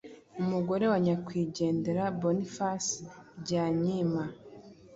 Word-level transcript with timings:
umugore 0.41 0.83
wa 0.91 0.97
nyakwigendera 1.05 2.03
Boniface 2.21 2.91
Byanyima 3.41 4.23